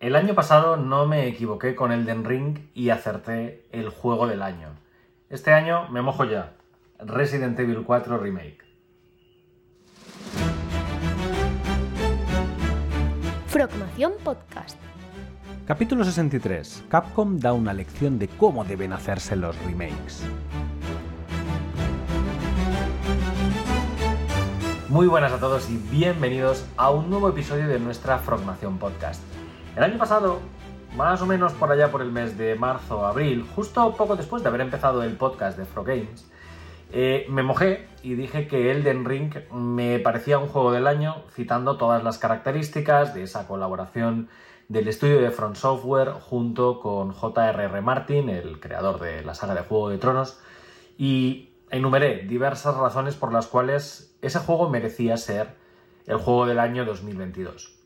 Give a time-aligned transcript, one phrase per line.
[0.00, 4.68] El año pasado no me equivoqué con Elden Ring y acerté el juego del año.
[5.28, 6.54] Este año me mojo ya.
[7.00, 8.60] Resident Evil 4 Remake.
[13.48, 14.78] Frogmación Podcast.
[15.66, 16.84] Capítulo 63.
[16.88, 20.26] Capcom da una lección de cómo deben hacerse los remakes.
[24.88, 29.20] Muy buenas a todos y bienvenidos a un nuevo episodio de nuestra Frogmación Podcast.
[29.76, 30.40] El año pasado,
[30.96, 34.42] más o menos por allá por el mes de marzo o abril, justo poco después
[34.42, 36.28] de haber empezado el podcast de Frog Games,
[36.92, 41.76] eh, me mojé y dije que Elden Ring me parecía un juego del año, citando
[41.76, 44.28] todas las características de esa colaboración
[44.68, 47.80] del estudio de Front Software junto con J.R.R.
[47.80, 50.40] Martin, el creador de la saga de Juego de Tronos,
[50.98, 55.54] y enumeré diversas razones por las cuales ese juego merecía ser
[56.06, 57.76] el juego del año 2022.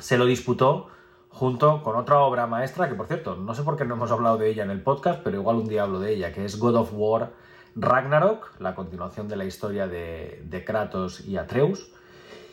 [0.00, 0.88] Se lo disputó
[1.32, 4.36] junto con otra obra maestra que, por cierto, no sé por qué no hemos hablado
[4.36, 6.76] de ella en el podcast, pero igual un día hablo de ella, que es God
[6.76, 7.32] of War
[7.74, 11.90] Ragnarok, la continuación de la historia de, Kratos y Atreus.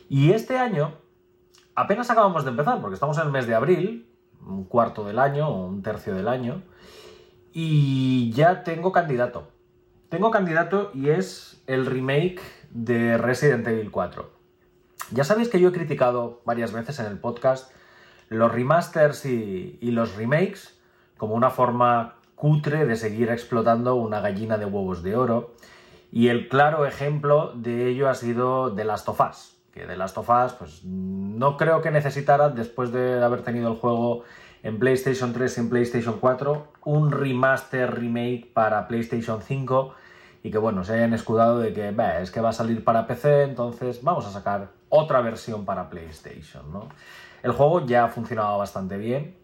[0.08, 0.94] Y este año
[1.76, 4.10] apenas acabamos de empezar, porque estamos en el mes de abril,
[4.42, 6.64] un cuarto del año o un tercio del año,
[7.52, 9.50] y ya tengo candidato.
[10.08, 14.32] Tengo candidato y es el remake de Resident Evil 4.
[15.12, 17.72] Ya sabéis que yo he criticado varias veces en el podcast
[18.30, 20.80] los remasters y, los remakes
[21.18, 25.56] como una forma cutre de seguir explotando una gallina de huevos de oro.
[26.12, 29.58] Y el claro ejemplo de ello ha sido The Last of Us.
[29.74, 33.78] Que The Last of Us, pues no creo que necesitara, después de haber tenido el
[33.78, 34.24] juego
[34.64, 39.94] en PlayStation 3 y en PlayStation 4, un remaster remake para PlayStation 5
[40.44, 43.44] y que bueno, se hayan escudado de que es que va a salir para PC,
[43.44, 46.88] entonces vamos a sacar otra versión para PlayStation, ¿no?
[47.44, 49.38] El juego ya ha funcionado bastante bien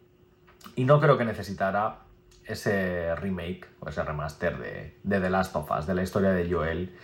[0.76, 2.00] y no creo que necesitara
[2.46, 6.52] ese remake o ese remaster de, de, The Last of Us, de la historia de
[6.52, 6.96] Joel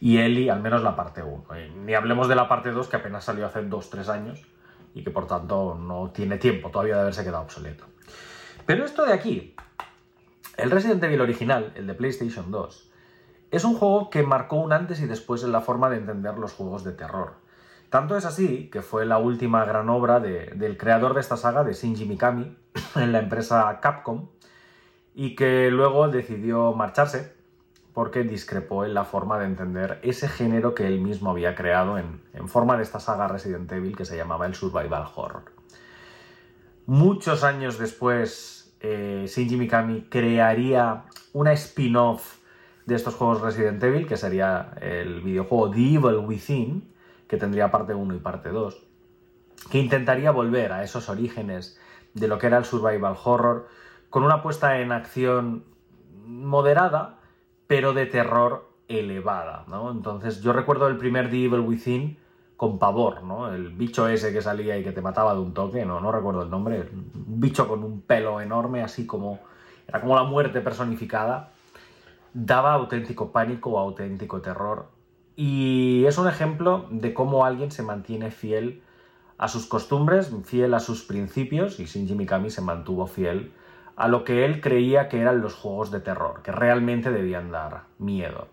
[0.00, 1.44] y Ellie, al menos la parte 1.
[1.84, 4.42] Ni hablemos de la parte 2 que apenas salió hace 2-3 años
[4.94, 7.84] y que por tanto no tiene tiempo todavía de haberse quedado obsoleto.
[8.66, 9.54] Pero esto de aquí,
[10.56, 12.90] el Resident Evil original, el de PlayStation 2,
[13.50, 16.52] es un juego que marcó un antes y después en la forma de entender los
[16.52, 17.34] juegos de terror.
[17.92, 21.62] Tanto es así que fue la última gran obra de, del creador de esta saga,
[21.62, 22.56] de Shinji Mikami,
[22.96, 24.28] en la empresa Capcom,
[25.14, 27.34] y que luego decidió marcharse
[27.92, 32.22] porque discrepó en la forma de entender ese género que él mismo había creado en,
[32.32, 35.52] en forma de esta saga Resident Evil que se llamaba el Survival Horror.
[36.86, 41.04] Muchos años después, eh, Shinji Mikami crearía
[41.34, 42.38] una spin-off
[42.86, 46.92] de estos juegos Resident Evil, que sería el videojuego The Evil Within,
[47.28, 48.86] que tendría parte 1 y parte 2,
[49.70, 51.78] que intentaría volver a esos orígenes
[52.14, 53.68] de lo que era el survival horror,
[54.10, 55.64] con una puesta en acción
[56.26, 57.18] moderada,
[57.66, 59.90] pero de terror elevada, ¿no?
[59.90, 62.18] Entonces yo recuerdo el primer The Evil Within
[62.56, 63.52] con pavor, ¿no?
[63.52, 66.42] El bicho ese que salía y que te mataba de un toque, no, no recuerdo
[66.42, 69.40] el nombre, un bicho con un pelo enorme, así como...
[69.88, 71.50] Era como la muerte personificada.
[72.32, 74.88] Daba auténtico pánico auténtico terror.
[75.36, 78.82] Y es un ejemplo de cómo alguien se mantiene fiel
[79.38, 83.52] a sus costumbres, fiel a sus principios, y Shinji Mikami se mantuvo fiel
[83.96, 87.84] a lo que él creía que eran los juegos de terror, que realmente debían dar
[87.98, 88.48] miedo.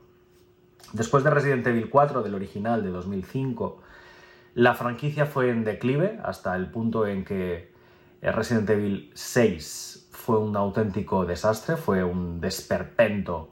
[0.93, 3.81] Después de Resident Evil 4, del original de 2005,
[4.55, 7.71] la franquicia fue en declive hasta el punto en que
[8.21, 13.51] Resident Evil 6 fue un auténtico desastre, fue un desperpento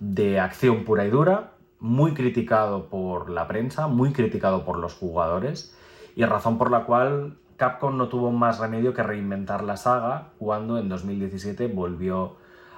[0.00, 1.51] de acción pura y dura,
[1.82, 5.76] muy criticado por la prensa, muy criticado por los jugadores,
[6.14, 10.78] y razón por la cual Capcom no tuvo más remedio que reinventar la saga cuando
[10.78, 12.36] en 2017 volvió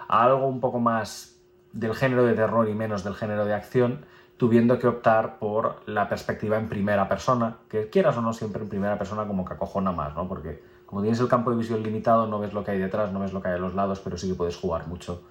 [0.08, 1.38] a algo un poco más
[1.74, 4.06] del género de terror y menos del género de acción,
[4.38, 8.70] tuviendo que optar por la perspectiva en primera persona, que quieras o no siempre en
[8.70, 10.26] primera persona como que acojona más, ¿no?
[10.28, 13.20] Porque como tienes el campo de visión limitado, no ves lo que hay detrás, no
[13.20, 15.24] ves lo que hay a los lados, pero sí que puedes jugar mucho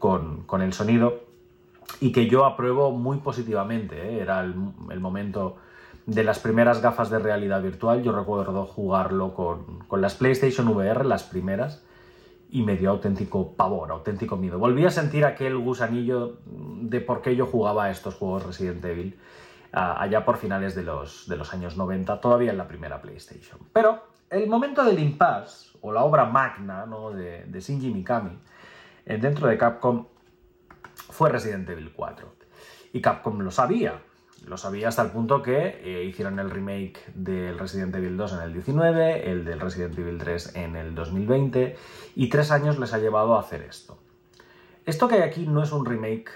[0.00, 1.33] con, con el sonido.
[2.00, 4.20] Y que yo apruebo muy positivamente, ¿eh?
[4.20, 4.54] era el,
[5.00, 5.56] momento
[6.06, 8.02] de las primeras gafas de realidad virtual.
[8.02, 11.84] Yo recuerdo jugarlo con, con, las PlayStation VR, las primeras,
[12.50, 14.58] y me dio auténtico pavor, auténtico miedo.
[14.58, 19.18] Volví a sentir aquel gusanillo de por qué yo jugaba a estos juegos Resident Evil
[19.74, 23.58] allá por finales de los, de los años 90, todavía en la primera PlayStation.
[23.72, 27.10] Pero el momento del impasse, o la obra magna ¿no?
[27.10, 28.38] de, de Shinji Mikami,
[29.04, 30.06] eh, dentro de Capcom,
[31.14, 32.26] fue Resident Evil 4.
[32.92, 34.02] Y Capcom lo sabía,
[34.46, 38.40] lo sabía hasta el punto que eh, hicieron el remake del Resident Evil 2 en
[38.40, 41.76] el 19, el del Resident Evil 3 en el 2020,
[42.16, 43.96] y tres años les ha llevado a hacer esto.
[44.86, 46.30] Esto que hay aquí no es un remake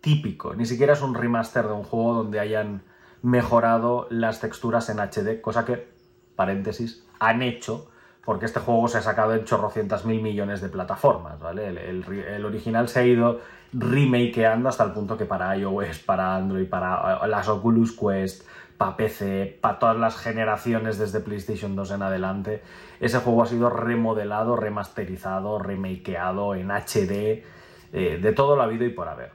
[0.00, 2.82] típico, ni siquiera es un remaster de un juego donde hayan
[3.20, 5.88] mejorado las texturas en HD, cosa que,
[6.36, 7.91] paréntesis, han hecho
[8.24, 11.68] porque este juego se ha sacado en chorrocientas mil millones de plataformas, ¿vale?
[11.68, 13.40] El, original se ha ido
[13.72, 18.46] remakeando hasta el punto que para iOS, para Android, para eh, las Oculus Quest,
[18.76, 22.62] para PC, para todas las generaciones desde PlayStation 2 en adelante,
[23.00, 27.44] ese juego ha sido remodelado, remasterizado, remakeado en HD,
[27.92, 29.32] eh, de todo lo habido y por haber.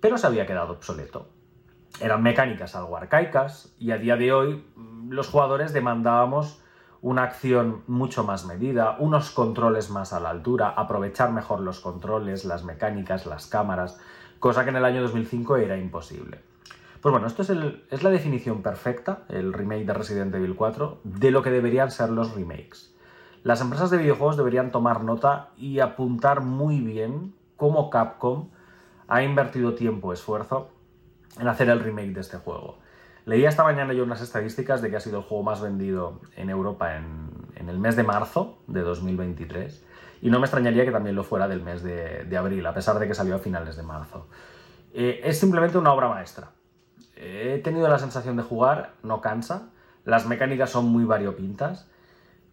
[0.00, 1.28] Pero se había quedado obsoleto.
[2.00, 6.63] Eran mecánicas algo arcaicas y a día de hoy mm, los jugadores demandábamos
[7.04, 12.46] una acción mucho más medida, unos controles más a la altura, aprovechar mejor los controles,
[12.46, 14.00] las mecánicas, las cámaras,
[14.38, 16.40] cosa que en el año 2005 era imposible.
[17.02, 21.42] Pues bueno, esto es, la definición perfecta, el remake de Resident Evil 4, de lo
[21.42, 22.94] que deberían ser los remakes.
[23.42, 28.48] Las empresas de videojuegos deberían tomar nota y apuntar muy bien cómo Capcom
[29.08, 30.70] ha invertido tiempo y esfuerzo
[31.38, 32.78] en hacer el remake de este juego.
[33.26, 36.50] Leía esta mañana yo unas estadísticas de que ha sido el juego más vendido en
[36.50, 37.32] Europa en,
[37.68, 39.86] el mes de marzo de 2023
[40.20, 43.08] y no me extrañaría que también lo fuera del mes de, abril, a pesar de
[43.08, 44.28] que salió a finales de marzo.
[44.92, 46.50] Eh, es simplemente una obra maestra.
[47.16, 49.70] he tenido la sensación de jugar, no cansa,
[50.04, 51.88] las mecánicas son muy variopintas.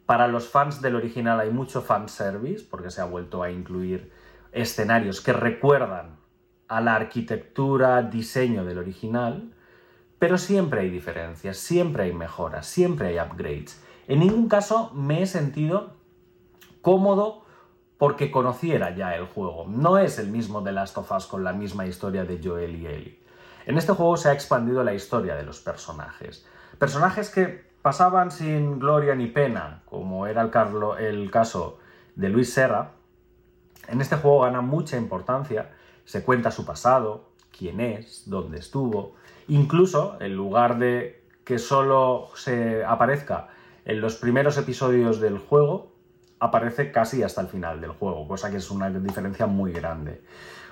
[0.06, 4.14] Para los fans del original hay mucho fanservice, porque se ha vuelto a incluir
[4.54, 6.16] escenarios que recuerdan
[6.70, 9.54] a la arquitectura, diseño del original
[10.22, 13.82] pero siempre hay diferencias, siempre hay mejoras, siempre hay upgrades.
[14.08, 15.96] En ningún caso me he sentido
[16.84, 17.44] cómodo
[17.98, 19.66] porque conociera ya el juego.
[19.68, 22.86] No es el mismo de Last of Us con la misma historia de Joel y
[22.86, 23.24] Ellie.
[23.66, 26.46] En este juego se ha expandido la historia de los personajes.
[26.78, 30.52] Personajes que pasaban sin gloria ni pena, como era el,
[31.00, 31.80] el caso
[32.16, 32.92] de Luis Serra.
[33.88, 35.72] En este juego gana mucha importancia,
[36.06, 39.16] se cuenta su pasado, quién es, dónde estuvo,
[39.52, 43.50] Incluso, en lugar de que solo se aparezca
[43.84, 45.92] en los primeros episodios del juego,
[46.40, 50.22] aparece casi hasta el final del juego, cosa que es una diferencia muy grande.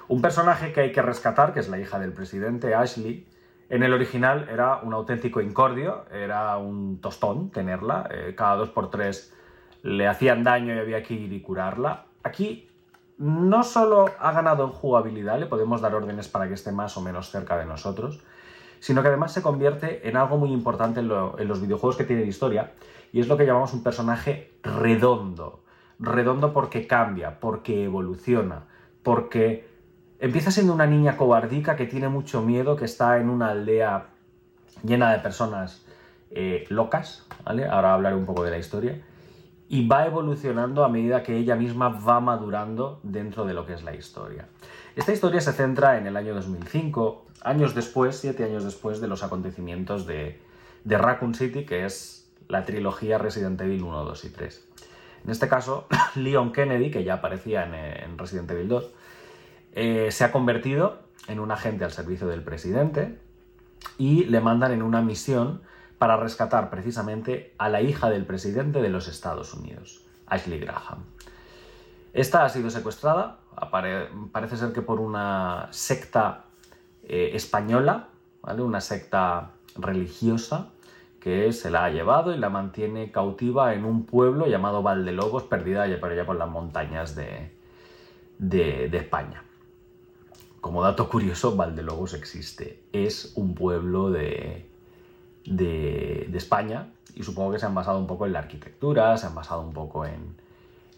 [0.08, 3.28] Un personaje que hay que rescatar, que es la hija del presidente, Ashley,
[3.68, 8.90] en el original era un auténtico incordio, era un tostón tenerla, eh, cada dos por
[8.90, 9.34] tres
[9.84, 12.06] le hacían daño y había que ir y curarla.
[12.24, 12.70] Aquí
[13.18, 17.02] no solo ha ganado en jugabilidad, le podemos dar órdenes para que esté más o
[17.02, 18.24] menos cerca de nosotros,
[18.80, 22.74] sino que además se convierte en algo muy importante en, los videojuegos que tienen historia,
[23.12, 25.64] y es lo que llamamos un personaje redondo.
[26.00, 28.64] Redondo porque cambia, porque evoluciona,
[29.04, 29.68] porque
[30.20, 34.08] empieza siendo una niña cobardica que tiene mucho miedo, que está en una aldea
[34.84, 35.86] llena de personas
[36.32, 37.25] eh, locas.
[37.46, 39.02] Ahora hablaré un poco de la historia.
[39.68, 43.84] Y va evolucionando a medida que ella misma va madurando dentro de lo que es
[43.84, 44.48] la historia.
[45.00, 49.24] Esta historia se centra en el año 2005, años después, siete años después de los
[49.24, 50.42] acontecimientos de,
[50.84, 54.68] Raccoon City, que es la trilogía Resident Evil 1, 2 y 3.
[55.24, 58.90] En este caso, Leon Kennedy, que ya aparecía en, Resident Evil 2,
[59.72, 61.00] eh, se ha convertido
[61.30, 63.18] en un agente al servicio del presidente
[63.98, 65.62] y le mandan en una misión
[65.98, 71.06] para rescatar precisamente a la hija del presidente de los Estados Unidos, Ashley Graham.
[72.12, 73.38] Esta ha sido secuestrada,
[74.32, 76.46] parece ser que por una secta
[77.04, 78.10] eh, española,
[78.42, 78.62] ¿vale?
[78.62, 80.70] una secta religiosa
[81.20, 85.84] que se la ha llevado y la mantiene cautiva en un pueblo llamado Valdelobos, perdida
[85.84, 87.51] allá por las montañas de,
[88.38, 89.44] de, España.
[90.62, 92.84] Como dato curioso, Valdelobos existe.
[92.94, 94.70] Es un pueblo de,
[95.46, 99.36] de, España y supongo que se han basado un poco en la arquitectura, se han
[99.36, 100.36] basado un poco en,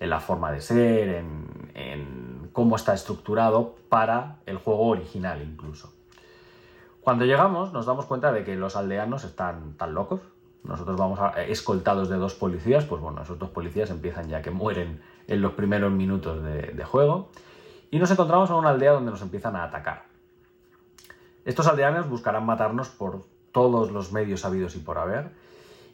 [0.01, 1.09] en la forma de ser,
[1.75, 5.93] en, cómo está estructurado para el juego original incluso.
[7.01, 10.19] Cuando llegamos nos damos cuenta de que los aldeanos están tan locos.
[10.63, 15.01] Nosotros vamos escoltados de dos policías, pues bueno, esos dos policías empiezan ya que mueren
[15.27, 17.29] en los primeros minutos de, juego.
[17.89, 20.05] Y nos encontramos en una aldea donde nos empiezan a atacar.
[21.45, 25.31] Estos aldeanos buscarán matarnos por todos los medios habidos y por haber.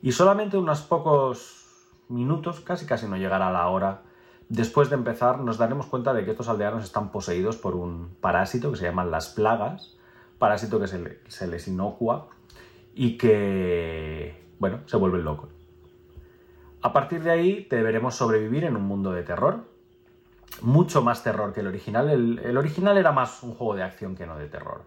[0.02, 1.67] Y solamente unos pocos
[2.10, 4.04] minutos, casi casi no llegará la hora,
[4.50, 8.72] después de empezar, nos daremos cuenta de que estos aldeanos están poseídos por un parásito
[8.72, 9.98] que se llaman las plagas,
[10.38, 12.30] parásito que se, les inocua
[12.94, 15.50] y que, bueno, se vuelven locos.
[16.82, 19.66] A partir de ahí deberemos sobrevivir en un mundo de terror
[20.62, 22.10] mucho más terror que el original.
[22.10, 24.84] El, el, original era más un juego de acción que no de terror.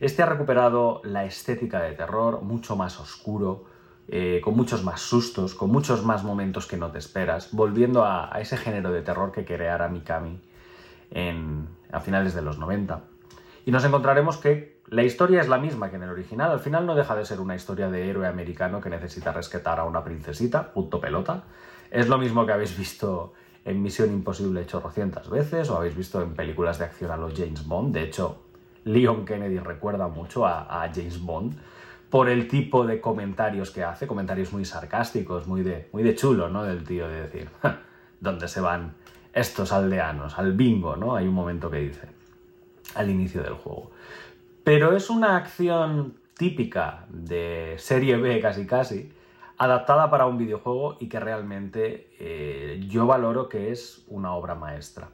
[0.00, 3.64] Este ha recuperado la estética de terror, mucho más oscuro,
[4.08, 8.30] eh, con muchos más sustos, con muchos más momentos que no te esperas, volviendo a,
[8.40, 10.40] ese género de terror que creara Mikami
[11.12, 13.00] en, a finales de los 90.
[13.64, 16.84] Y nos encontraremos que la historia es la misma que en el original, al final
[16.84, 20.72] no deja de ser una historia de héroe americano que necesita rescatar a una princesita,
[20.72, 21.44] punto pelota.
[21.90, 23.32] Es lo mismo que habéis visto
[23.64, 27.64] en Misión Imposible chorrocientas veces o habéis visto en películas de acción a los James
[27.64, 27.94] Bond.
[27.94, 28.42] De hecho,
[28.84, 31.56] Leon Kennedy recuerda mucho a James Bond
[32.12, 36.50] por el tipo de comentarios que hace, comentarios muy sarcásticos, muy de, muy de chulo,
[36.50, 36.62] ¿no?
[36.62, 37.48] Del tío de decir,
[38.20, 38.96] ¿dónde se van
[39.32, 40.38] estos aldeanos?
[40.38, 41.16] Al bingo, ¿no?
[41.16, 42.08] Hay un momento que dice,
[42.96, 43.92] al inicio del juego.
[44.62, 49.10] Pero es una acción típica de serie B casi casi,
[49.56, 55.08] adaptada para un videojuego y que realmente eh, yo valoro que es una obra maestra.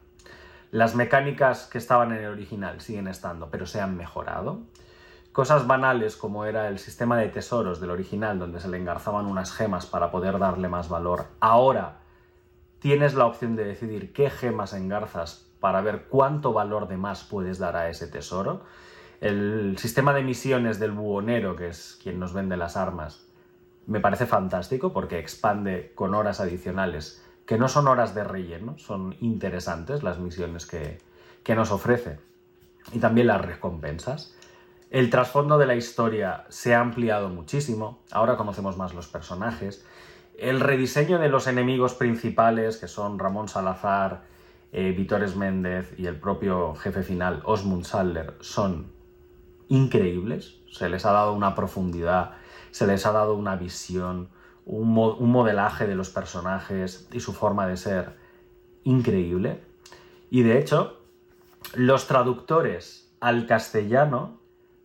[0.72, 4.62] Las mecánicas que estaban en el original siguen estando, pero se han mejorado.
[5.38, 9.52] Cosas banales como era el sistema de tesoros del original, donde se le engarzaban unas
[9.52, 11.26] gemas para poder darle más valor.
[11.38, 11.98] Ahora
[12.80, 17.60] tienes la opción de decidir qué gemas engarzas para ver cuánto valor de más puedes
[17.60, 18.64] dar a ese tesoro.
[19.20, 23.24] El sistema de misiones del buhonero, que es quien nos vende las armas,
[23.86, 29.14] me parece fantástico porque expande con horas adicionales, que no son horas de relleno, son
[29.20, 30.98] interesantes las misiones que,
[31.44, 32.18] que nos ofrece.
[32.92, 34.34] Y también las recompensas.
[34.90, 39.84] El trasfondo de la historia se ha ampliado muchísimo, ahora conocemos más los personajes.
[40.38, 44.22] El rediseño de los enemigos principales, que son Ramón Salazar,
[44.72, 48.90] eh, Vitores Méndez y el propio jefe final, Osmund Sadler, son
[49.68, 50.56] increíbles.
[50.70, 52.36] Se les ha dado una profundidad,
[52.70, 54.30] se les ha dado una visión,
[54.64, 58.16] un, mo un modelaje de los personajes y su forma de ser
[58.84, 59.60] increíble.
[60.30, 60.98] Y de hecho,
[61.74, 64.37] los traductores al castellano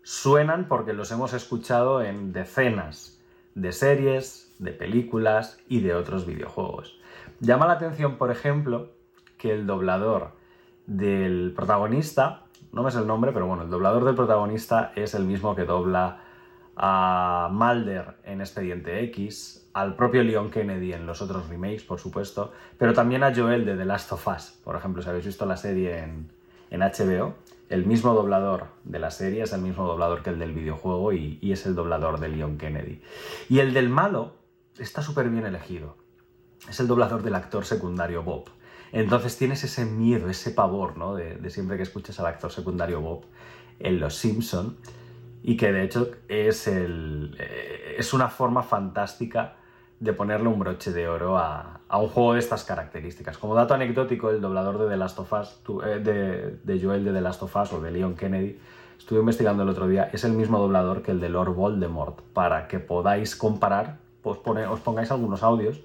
[0.03, 3.19] suenan porque los hemos escuchado en decenas
[3.55, 6.99] de series, de películas y de otros videojuegos.
[7.39, 8.91] Llama la atención, por ejemplo,
[9.37, 10.31] que el doblador
[10.85, 15.23] del protagonista, no me sé el nombre, pero bueno, el doblador del protagonista es el
[15.23, 16.21] mismo que dobla
[16.75, 22.51] a Mulder en Expediente X, al propio Leon Kennedy en los otros remakes, por supuesto,
[22.77, 25.57] pero también a Joel de The Last of Us, por ejemplo, si habéis visto la
[25.57, 26.31] serie en,
[26.71, 27.35] en HBO,
[27.73, 31.39] el mismo doblador de la serie es el mismo doblador que el del videojuego y,
[31.41, 33.01] es el doblador de Leon Kennedy.
[33.49, 34.35] Y el del malo
[34.77, 35.97] está súper bien elegido.
[36.69, 38.51] Es el doblador del actor secundario Bob.
[38.91, 41.15] Entonces tienes ese miedo, ese pavor, ¿no?
[41.15, 43.25] De, de siempre que escuchas al actor secundario Bob
[43.79, 44.77] en Los Simpson
[45.41, 49.57] y que de hecho es, el, eh, es una forma fantástica
[50.03, 53.37] de ponerle un broche de oro a, a, un juego de estas características.
[53.37, 57.13] Como dato anecdótico, el doblador de The Last of Us, eh, de, de, Joel de
[57.13, 58.59] The Last of Us o de Leon Kennedy,
[58.97, 62.67] estuve investigando el otro día, es el mismo doblador que el de Lord Voldemort, para
[62.67, 65.81] que podáis comparar, pues pone, os pongáis algunos audios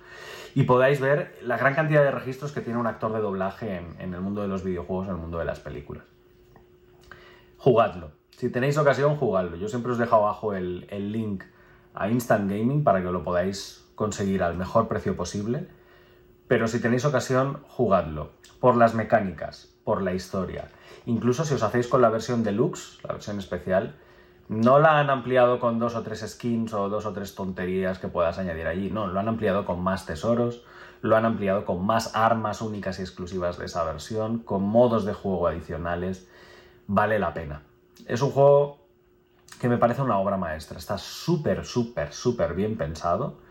[0.52, 3.94] y podáis ver la gran cantidad de registros que tiene un actor de doblaje en,
[4.00, 6.02] en el mundo de los videojuegos, en el mundo de las películas.
[7.56, 8.10] Jugadlo.
[8.30, 9.56] Si tenéis ocasión, jugadlo.
[9.56, 11.44] Yo siempre os dejo abajo el, el link
[11.94, 15.67] a Instant Gaming para que lo podáis conseguir al mejor precio posible.
[16.47, 18.31] Pero si tenéis ocasión, jugadlo.
[18.61, 20.71] Por las mecánicas, por la historia.
[21.05, 23.97] Incluso si os hacéis con la versión deluxe, la versión especial,
[24.49, 28.09] no la han ampliado con dos o tres skins o dos o tres tonterías que
[28.09, 28.90] puedas añadir allí.
[28.90, 30.62] No, lo han ampliado con más tesoros,
[31.02, 35.12] lo han ampliado con más armas únicas y exclusivas de esa versión, con modos de
[35.12, 36.28] juego adicionales.
[36.87, 37.62] Vale la pena.
[38.07, 38.78] Es un juego
[39.61, 40.78] que me parece una obra maestra.
[40.78, 43.48] Está súper, súper, súper bien pensado.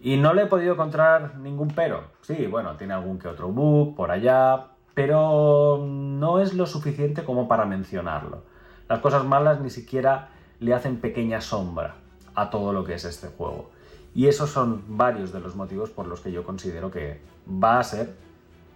[0.00, 2.04] Y no le he podido encontrar ningún pero.
[2.22, 7.48] Sí, bueno, tiene algún que otro bug por allá, pero no es lo suficiente como
[7.48, 8.42] para mencionarlo.
[8.88, 11.96] Las cosas malas ni siquiera le hacen pequeña sombra
[12.34, 13.70] a todo lo que es este juego.
[14.14, 17.84] Y esos son varios de los motivos por los que yo considero que va a
[17.84, 18.14] ser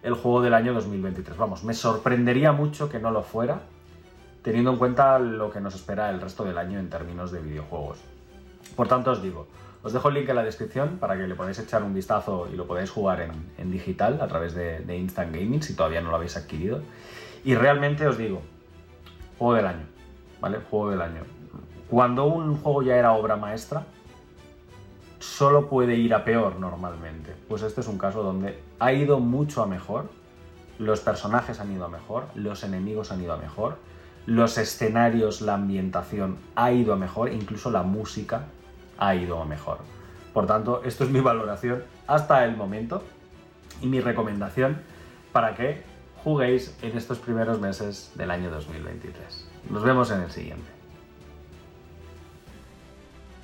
[0.03, 1.37] el juego del año 2023.
[1.37, 3.63] Vamos, me sorprendería mucho que no lo fuera,
[4.43, 7.99] teniendo en cuenta lo que nos espera el resto del año en términos de videojuegos.
[8.77, 9.47] Por tanto, os digo,
[9.85, 12.57] os dejo el link en la descripción para que le podáis echar un vistazo y
[12.57, 13.21] lo podáis jugar
[13.59, 16.81] en, digital a través de, de, Instant Gaming si todavía no lo habéis adquirido.
[17.45, 18.41] Y realmente os digo,
[19.39, 19.85] juego del año,
[20.41, 20.59] ¿vale?
[20.71, 21.21] Juego del año.
[21.91, 23.85] Cuando un juego ya era obra maestra,
[25.19, 27.35] solo puede ir a peor normalmente.
[27.47, 30.09] Pues este es un caso donde ha ido mucho a mejor,
[30.79, 33.77] los personajes han ido a mejor, los enemigos han ido a mejor,
[34.25, 38.47] los escenarios, la ambientación ha ido a mejor, incluso la música
[38.99, 39.79] ha ido mejor.
[40.33, 43.03] Por tanto, esto es mi valoración hasta el momento
[43.81, 44.83] y mi recomendación
[45.33, 45.83] para que
[46.23, 49.49] juguéis en estos primeros meses del año 2023.
[49.71, 50.75] Nos vemos en el siguiente.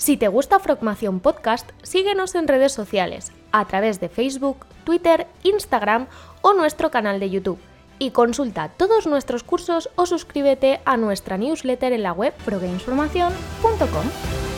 [0.00, 6.06] Si te gusta Frogmación Podcast, síguenos en redes sociales, a través de Facebook, Twitter, Instagram
[6.40, 7.58] o nuestro canal de YouTube.
[7.98, 14.49] Y consulta todos nuestros cursos o suscríbete a nuestra newsletter en la web frogamesformacion.com.